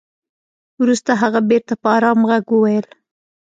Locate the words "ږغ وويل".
2.29-2.85